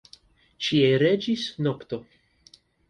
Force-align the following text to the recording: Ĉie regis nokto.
Ĉie 0.69 0.89
regis 1.03 1.47
nokto. 1.69 2.05